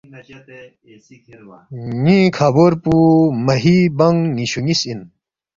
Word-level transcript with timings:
”ن٘ی 2.01 2.17
کھابور 2.35 2.73
پو 2.83 2.93
مہی 3.45 3.77
بانگ 3.97 4.17
ن٘یشُو 4.33 4.61
نِ٘یس 4.65 4.81
اِن 4.87 4.99